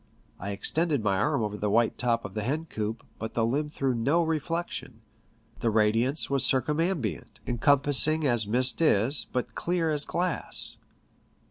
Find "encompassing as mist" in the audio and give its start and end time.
7.45-8.81